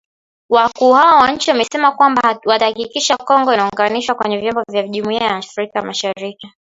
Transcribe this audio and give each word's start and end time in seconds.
Wakuu 0.49 0.93
hao 0.93 1.19
wa 1.19 1.31
nchi 1.31 1.51
wamesema 1.51 1.91
kwamba 1.91 2.39
watahakikisha 2.45 3.17
Kongo 3.17 3.53
inaunganishwa 3.53 4.15
kwenye 4.15 4.37
vyombo 4.37 4.63
vya 4.71 4.87
Jumuiya 4.87 5.23
Ya 5.23 5.35
Afrika 5.35 5.81
mashariki 5.81 6.51